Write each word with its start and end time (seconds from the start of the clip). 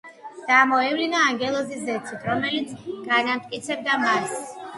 და 0.45 0.61
მოევლინა 0.69 1.19
ანგელოზი 1.31 1.77
ზეცით, 1.83 2.25
რომელიც 2.31 2.73
განამტკიცებდა 3.11 4.01
მას. 4.09 4.35